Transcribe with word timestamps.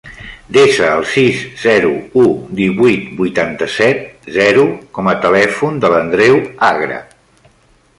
Desa 0.55 0.87
el 0.99 1.03
sis, 1.09 1.43
zero, 1.63 1.91
u, 2.23 2.25
divuit, 2.61 3.05
vuitanta-set, 3.21 4.03
zero 4.41 4.67
com 4.99 5.13
a 5.15 5.19
telèfon 5.29 5.83
de 5.85 5.95
l'Andreu 5.97 6.45
Agra. 6.75 7.01